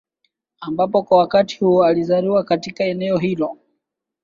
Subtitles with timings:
[0.61, 3.57] Ambapo kwa wakati huo alizaliwa katika eneo hilo